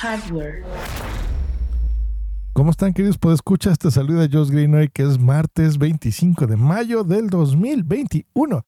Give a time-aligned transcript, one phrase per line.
[0.00, 0.64] Hardware.
[2.52, 3.18] ¿Cómo están, queridos?
[3.18, 8.62] Pues escucha, te saluda Josh Greenway, que es martes 25 de mayo del 2021.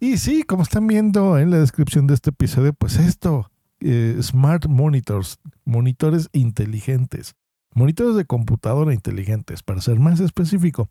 [0.00, 4.66] Y sí, como están viendo en la descripción de este episodio, pues esto, eh, Smart
[4.66, 7.34] Monitors, monitores inteligentes,
[7.74, 10.90] monitores de computadora inteligentes, para ser más específico.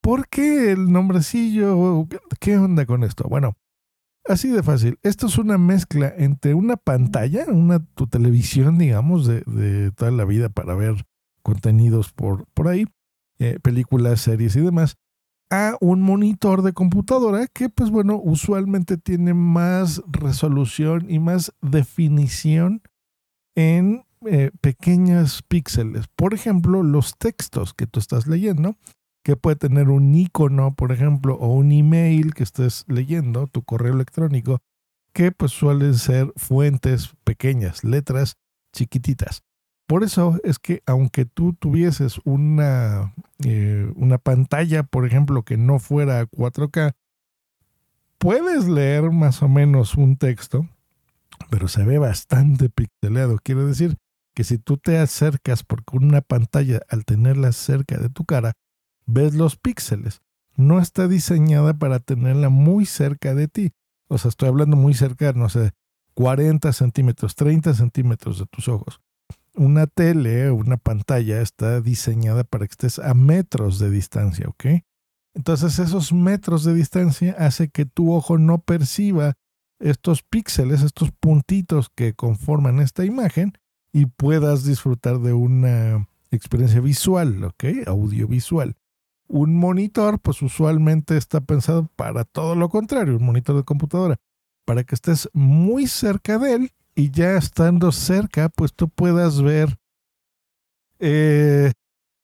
[0.00, 2.06] ¿Por qué el nombrecillo?
[2.38, 3.28] ¿Qué onda con esto?
[3.28, 3.56] Bueno,
[4.28, 4.98] así de fácil.
[5.02, 10.48] Esto es una mezcla entre una pantalla, una tu televisión, digamos, de, toda la vida
[10.48, 11.06] para ver
[11.42, 12.86] contenidos por, por ahí,
[13.38, 14.96] eh, películas, series y demás,
[15.50, 22.82] a un monitor de computadora que, pues bueno, usualmente tiene más resolución y más definición
[23.54, 26.06] en eh, pequeños píxeles.
[26.16, 28.76] Por ejemplo, los textos que tú estás leyendo,
[29.26, 33.92] que puede tener un icono, por ejemplo, o un email que estés leyendo, tu correo
[33.92, 34.60] electrónico,
[35.12, 38.36] que pues suelen ser fuentes pequeñas, letras
[38.72, 39.42] chiquititas.
[39.88, 45.80] Por eso es que aunque tú tuvieses una, eh, una pantalla, por ejemplo, que no
[45.80, 46.94] fuera 4K,
[48.18, 50.68] puedes leer más o menos un texto,
[51.50, 53.38] pero se ve bastante pixelado.
[53.42, 53.96] Quiere decir
[54.36, 58.52] que si tú te acercas, porque una pantalla, al tenerla cerca de tu cara,
[59.06, 60.22] ves los píxeles.
[60.56, 63.72] No está diseñada para tenerla muy cerca de ti.
[64.08, 65.72] O sea, estoy hablando muy cerca, no sé,
[66.14, 69.00] 40 centímetros, 30 centímetros de tus ojos
[69.56, 74.82] una tele, una pantalla está diseñada para que estés a metros de distancia, ¿ok?
[75.34, 79.34] Entonces esos metros de distancia hace que tu ojo no perciba
[79.78, 83.52] estos píxeles, estos puntitos que conforman esta imagen
[83.92, 87.64] y puedas disfrutar de una experiencia visual, ¿ok?
[87.86, 88.76] Audiovisual.
[89.28, 94.16] Un monitor, pues usualmente está pensado para todo lo contrario, un monitor de computadora,
[94.64, 99.78] para que estés muy cerca de él y ya estando cerca, pues tú puedas ver
[100.98, 101.72] eh,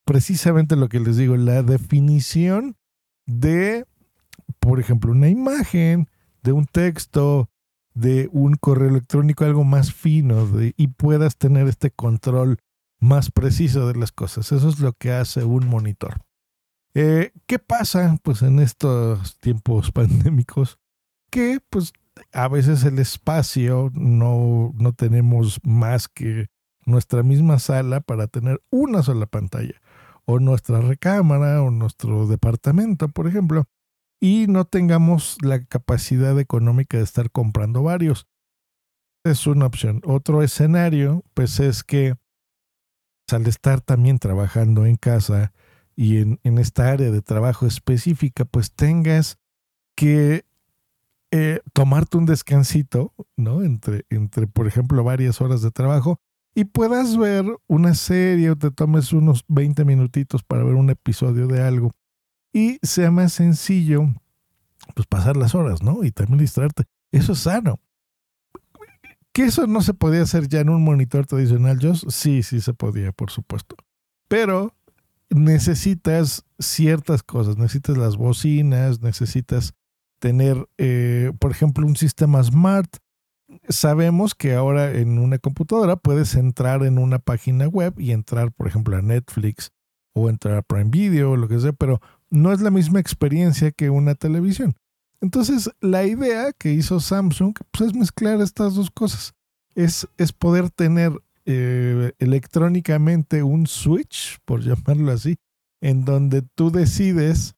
[0.04, 2.76] precisamente lo que les digo, la definición
[3.26, 3.84] de,
[4.58, 6.08] por ejemplo, una imagen,
[6.42, 7.50] de un texto,
[7.94, 12.58] de un correo electrónico, algo más fino, y puedas tener este control
[12.98, 14.52] más preciso de las cosas.
[14.52, 16.20] Eso es lo que hace un monitor.
[16.94, 20.78] Eh, ¿Qué pasa pues en estos tiempos pandémicos?
[21.30, 21.92] Que pues
[22.32, 26.48] a veces el espacio no, no tenemos más que
[26.84, 29.81] nuestra misma sala para tener una sola pantalla,
[30.25, 33.64] o nuestra recámara, o nuestro departamento, por ejemplo,
[34.20, 38.26] y no tengamos la capacidad económica de estar comprando varios.
[39.25, 40.00] Es una opción.
[40.04, 42.16] Otro escenario, pues es que
[43.31, 45.52] al estar también trabajando en casa
[45.97, 49.38] y en, en esta área de trabajo específica, pues tengas
[49.94, 50.44] que
[51.30, 53.62] eh, tomarte un descansito, ¿no?
[53.62, 56.20] Entre, entre, por ejemplo, varias horas de trabajo
[56.54, 61.47] y puedas ver una serie o te tomes unos 20 minutitos para ver un episodio
[61.47, 61.92] de algo
[62.52, 64.02] y sea más sencillo,
[64.94, 66.04] pues pasar las horas, ¿no?
[66.04, 66.84] Y también distraerte.
[67.10, 67.81] Eso es sano.
[69.32, 72.75] Que eso no se podía hacer ya en un monitor tradicional, yo sí, sí se
[72.75, 73.76] podía, por supuesto.
[74.28, 74.75] Pero
[75.34, 79.75] necesitas ciertas cosas, necesitas las bocinas, necesitas
[80.19, 82.97] tener, eh, por ejemplo, un sistema smart.
[83.69, 88.66] Sabemos que ahora en una computadora puedes entrar en una página web y entrar, por
[88.66, 89.72] ejemplo, a Netflix
[90.15, 92.00] o entrar a Prime Video o lo que sea, pero
[92.31, 94.76] no es la misma experiencia que una televisión.
[95.20, 99.34] Entonces, la idea que hizo Samsung pues, es mezclar estas dos cosas.
[99.75, 101.12] Es, es poder tener
[101.44, 105.36] eh, electrónicamente un switch, por llamarlo así,
[105.80, 107.54] en donde tú decides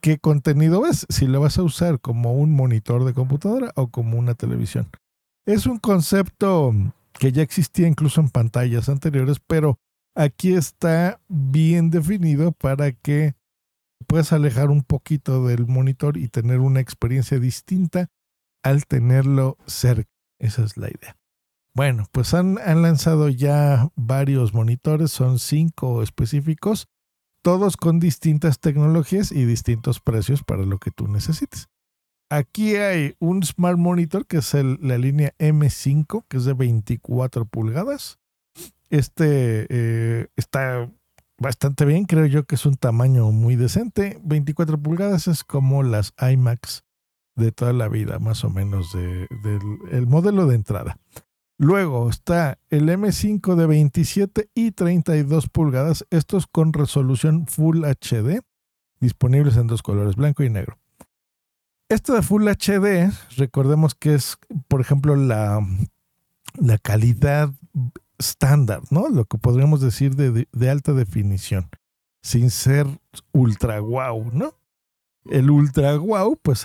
[0.00, 4.18] qué contenido ves, si lo vas a usar como un monitor de computadora o como
[4.18, 4.88] una televisión.
[5.46, 6.74] Es un concepto
[7.12, 9.78] que ya existía incluso en pantallas anteriores, pero
[10.14, 13.34] aquí está bien definido para que
[14.06, 18.08] puedas alejar un poquito del monitor y tener una experiencia distinta
[18.62, 20.10] al tenerlo cerca.
[20.38, 21.16] Esa es la idea.
[21.76, 26.88] Bueno, pues han, lanzado ya varios monitores, son cinco específicos
[27.42, 31.68] todos con distintas tecnologías y distintos precios para lo que tú necesites.
[32.30, 38.18] Aquí hay un Smart Monitor que es la línea M5, que es de 24 pulgadas.
[38.88, 40.90] Este eh, está
[41.38, 44.18] bastante bien, creo yo que es un tamaño muy decente.
[44.24, 46.84] 24 pulgadas es como las iMacs
[47.36, 49.60] de toda la vida, más o menos, de- del
[49.92, 50.98] el modelo de entrada.
[51.58, 58.40] Luego está el M5 de 27 y 32 pulgadas, estos con resolución Full HD,
[59.00, 60.78] disponibles en dos colores, blanco y negro.
[61.88, 64.36] Este de Full HD, recordemos que es,
[64.68, 65.64] por ejemplo, la,
[66.58, 67.50] la calidad
[68.18, 69.08] estándar, ¿no?
[69.08, 71.68] Lo que podríamos decir de, de- alta definición,
[72.22, 72.86] sin ser
[73.32, 74.52] ultra wow, ¿no?
[75.26, 76.64] El ultra wow, pues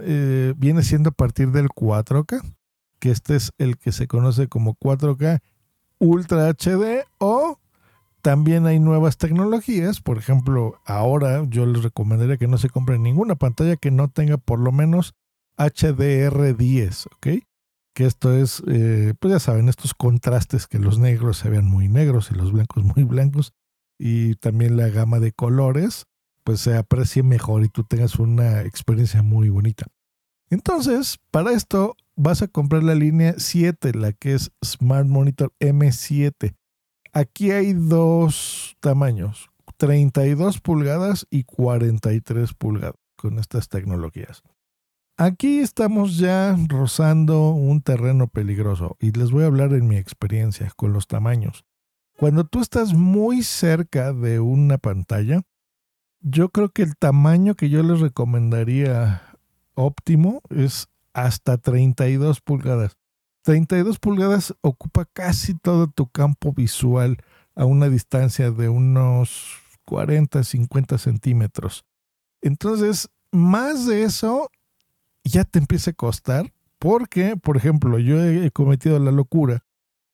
[0.00, 2.42] eh, viene siendo a partir del 4K,
[3.02, 5.40] que este es el que se conoce como 4K
[5.98, 7.58] Ultra HD o
[8.20, 13.34] también hay nuevas tecnologías, por ejemplo, ahora yo les recomendaría que no se compren ninguna
[13.34, 15.14] pantalla que no tenga por lo menos
[15.58, 17.44] HDR10, ¿ok?
[17.92, 21.88] Que esto es, eh, pues ya saben, estos contrastes que los negros se vean muy
[21.88, 23.52] negros y los blancos muy blancos
[23.98, 26.06] y también la gama de colores,
[26.44, 29.86] pues se aprecie mejor y tú tengas una experiencia muy bonita.
[30.52, 36.54] Entonces, para esto vas a comprar la línea 7, la que es Smart Monitor M7.
[37.14, 44.42] Aquí hay dos tamaños, 32 pulgadas y 43 pulgadas con estas tecnologías.
[45.16, 50.70] Aquí estamos ya rozando un terreno peligroso y les voy a hablar en mi experiencia
[50.76, 51.64] con los tamaños.
[52.18, 55.40] Cuando tú estás muy cerca de una pantalla,
[56.20, 59.31] yo creo que el tamaño que yo les recomendaría
[59.74, 62.96] óptimo es hasta 32 pulgadas.
[63.42, 67.18] 32 pulgadas ocupa casi todo tu campo visual
[67.54, 71.84] a una distancia de unos 40, 50 centímetros.
[72.40, 74.50] Entonces, más de eso
[75.24, 79.64] ya te empieza a costar porque, por ejemplo, yo he cometido la locura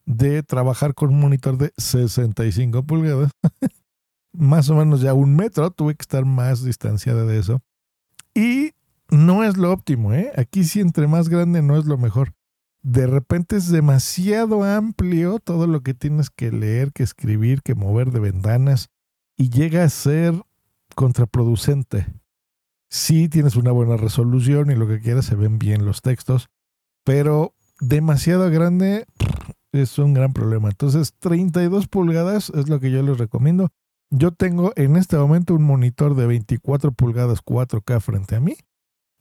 [0.05, 3.31] de trabajar con un monitor de 65 pulgadas,
[4.33, 7.61] más o menos ya un metro, tuve que estar más distanciada de eso.
[8.35, 8.73] Y
[9.11, 10.33] no es lo óptimo, ¿eh?
[10.37, 12.35] Aquí sí entre más grande no es lo mejor.
[12.83, 18.13] De repente es demasiado amplio todo lo que tienes que leer, que escribir, que mover
[18.13, 18.89] de ventanas
[19.37, 20.35] y llega a ser
[20.95, 22.07] contraproducente.
[22.91, 26.49] Sí tienes una buena resolución y lo que quieras se ven bien los textos,
[27.05, 29.07] pero demasiado grande
[29.73, 30.69] es un gran problema.
[30.69, 33.69] Entonces 32 pulgadas es lo que yo les recomiendo.
[34.11, 38.57] Yo tengo en este momento un monitor de 24 pulgadas 4K frente a mí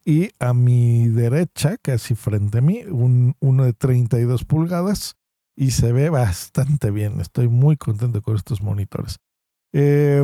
[0.08, 5.18] y a mi derecha, casi frente a mí, un, uno de 32 pulgadas
[5.54, 7.20] y se ve bastante bien.
[7.20, 9.18] Estoy muy contento con estos monitores.
[9.74, 10.24] Eh,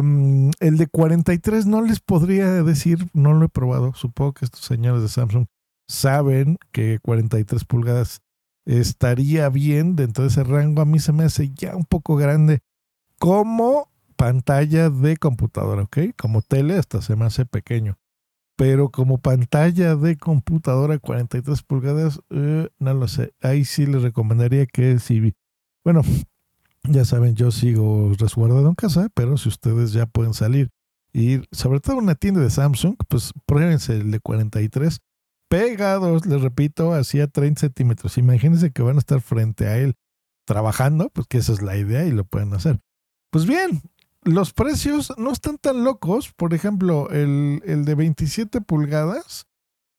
[0.62, 3.94] el de 43 no les podría decir, no lo he probado.
[3.94, 5.48] Supongo que estos señores de Samsung
[5.90, 8.22] saben que 43 pulgadas
[8.66, 10.82] estaría bien dentro de ese rango.
[10.82, 12.62] A mí se me hace ya un poco grande
[13.20, 15.98] como pantalla de computadora, ¿ok?
[16.18, 17.98] Como tele hasta se me hace pequeño
[18.56, 23.34] pero como pantalla de computadora 43 pulgadas, eh, no lo sé.
[23.42, 25.34] Ahí sí les recomendaría que si,
[25.84, 26.02] bueno,
[26.84, 30.70] ya saben, yo sigo resguardado en casa, pero si ustedes ya pueden salir
[31.14, 35.00] y sobre todo una tienda de Samsung, pues pruébense el de 43
[35.48, 38.18] pegados, les repito, hacia 30 centímetros.
[38.18, 39.94] Imagínense que van a estar frente a él
[40.46, 42.80] trabajando, pues que esa es la idea y lo pueden hacer.
[43.30, 43.82] Pues bien,
[44.26, 46.32] los precios no están tan locos.
[46.34, 49.48] Por ejemplo, el, el de 27 pulgadas,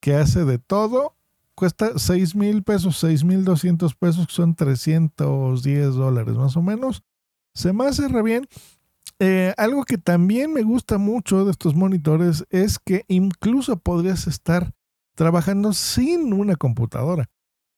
[0.01, 1.15] que hace de todo,
[1.55, 7.03] cuesta 6 mil pesos, 6 mil 200 pesos, que son 310 dólares más o menos.
[7.55, 8.47] Se me hace re bien.
[9.21, 14.73] Eh, algo que también me gusta mucho de estos monitores es que incluso podrías estar
[15.15, 17.31] trabajando sin una computadora,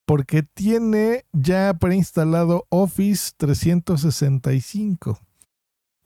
[0.07, 5.21] porque tiene ya preinstalado Office 365.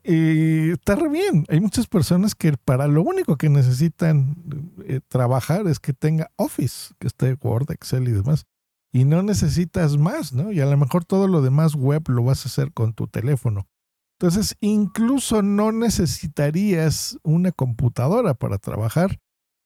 [0.03, 1.45] Y está bien.
[1.49, 4.37] Hay muchas personas que para lo único que necesitan
[4.87, 8.47] eh, trabajar es que tenga Office, que esté Word, Excel y demás.
[8.93, 10.51] Y no necesitas más, ¿no?
[10.51, 13.69] Y a lo mejor todo lo demás web lo vas a hacer con tu teléfono.
[14.19, 19.19] Entonces, incluso no necesitarías una computadora para trabajar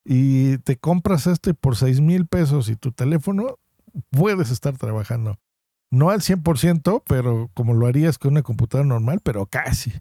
[0.05, 3.59] y te compras este por 6 mil pesos y tu teléfono,
[4.11, 5.39] puedes estar trabajando.
[5.91, 9.93] No al 100%, pero como lo harías con una computadora normal, pero casi.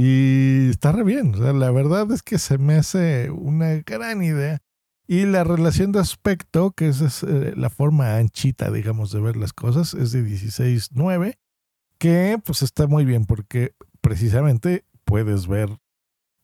[0.00, 1.34] Y está re bien.
[1.34, 4.60] O sea, la verdad es que se me hace una gran idea.
[5.08, 9.52] Y la relación de aspecto, que es, eh, la forma anchita, digamos, de ver las
[9.52, 11.36] cosas, es de 16.9,
[11.98, 15.68] que pues está muy bien porque precisamente puedes ver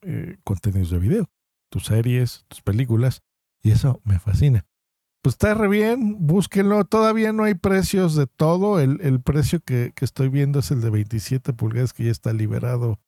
[0.03, 1.31] eh, contenidos de video,
[1.71, 3.23] tus series, tus películas,
[3.63, 4.67] Y eso me fascina.
[5.23, 6.85] Pues está re bien, búsquenlo.
[6.87, 8.81] Todavía no hay precios de todo.
[8.81, 12.33] El, el precio que, que, estoy viendo es el de 27 pulgadas que ya está
[12.33, 12.99] liberado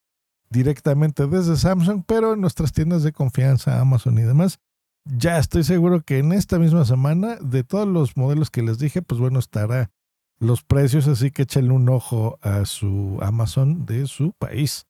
[0.50, 4.58] directamente desde Samsung, pero en nuestras tiendas de confianza, Amazon y demás.
[5.04, 9.02] Ya estoy seguro que en esta misma semana, de todos los modelos que les dije,
[9.02, 9.90] pues bueno, estará
[10.38, 14.86] los precios, así que échenle un ojo a su Amazon de su país.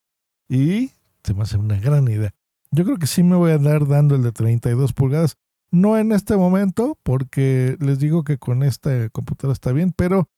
[0.49, 2.33] Y se me hace una gran idea.
[2.71, 5.37] Yo creo que sí me voy a dar dando el de 32 pulgadas.
[5.71, 10.29] No en este momento, porque les digo que con esta computadora está bien, pero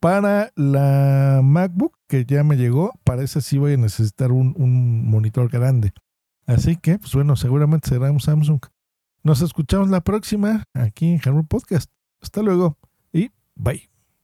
[0.00, 4.54] para la MacBook que ya me llegó, para esa sí voy a necesitar un,
[5.10, 5.92] monitor grande.
[6.46, 8.60] Así que, pues bueno, seguramente será un Samsung.
[9.22, 11.90] Nos escuchamos la próxima aquí en Hardware Podcast.
[12.22, 12.78] Hasta luego
[13.12, 13.97] y bye.